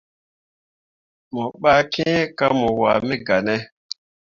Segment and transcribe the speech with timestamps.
[1.33, 3.55] Mo ɓah kiŋ ko mo waaneml gah ne.